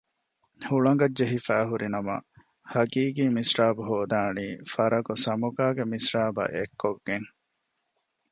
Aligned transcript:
ހުޅަނގަށް 0.67 1.15
ޖެހިފައި 1.17 1.65
ހުރި 1.69 1.87
ނަމަ 1.93 2.15
ހަގީގީ 2.73 3.23
މިސްރާބު 3.35 3.81
ހޯދަނީ 3.89 4.47
ފަރަގު 4.73 5.13
ސަމުގާގެ 5.25 5.83
މިސްރާބަށް 5.91 6.53
އެއްކޮށްގެން 6.55 7.27